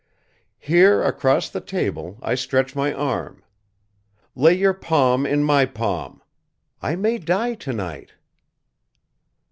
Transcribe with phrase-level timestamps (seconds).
[0.57, 3.43] Here across the table I stretch my arm.
[4.35, 6.23] Lay your palm in my palm.
[6.81, 8.13] I may die tonight."